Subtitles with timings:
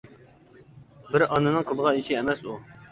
[1.11, 2.63] بىر ئانىنىڭ قىلىدىغان ئىشى ئەمەس ئۇ!